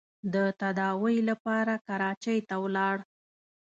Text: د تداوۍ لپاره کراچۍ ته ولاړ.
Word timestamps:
د 0.33 0.35
تداوۍ 0.61 1.17
لپاره 1.29 1.73
کراچۍ 1.87 2.37
ته 2.47 2.55
ولاړ. 2.63 2.97